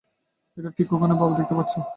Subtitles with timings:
[0.57, 1.79] এটা ঠিক ওখানে, বাবা- দেখতে পাচ্ছো?